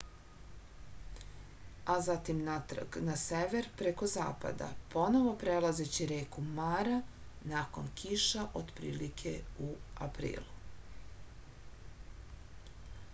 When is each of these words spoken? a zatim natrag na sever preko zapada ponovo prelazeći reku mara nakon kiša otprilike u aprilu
a 1.93 1.95
zatim 2.07 2.39
natrag 2.47 2.97
na 3.09 3.17
sever 3.23 3.67
preko 3.81 4.09
zapada 4.13 4.69
ponovo 4.95 5.33
prelazeći 5.45 6.07
reku 6.13 6.45
mara 6.57 6.97
nakon 7.55 7.93
kiša 8.01 8.47
otprilike 8.65 9.37
u 9.69 9.71
aprilu 10.11 12.99